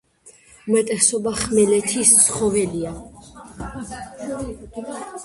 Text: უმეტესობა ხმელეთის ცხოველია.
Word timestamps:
უმეტესობა 0.69 1.33
ხმელეთის 1.41 2.13
ცხოველია. 2.23 2.95